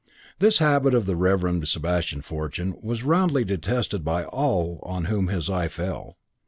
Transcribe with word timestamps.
This 0.39 0.57
habit 0.57 0.95
of 0.95 1.05
the 1.05 1.15
Reverend 1.15 1.67
Sebastian 1.67 2.23
Fortune 2.23 2.73
was 2.81 3.03
roundly 3.03 3.45
detested 3.45 4.03
by 4.03 4.23
all 4.25 4.79
on 4.81 5.05
whom 5.05 5.27
his 5.27 5.47
eye 5.47 5.67
fell. 5.67 6.17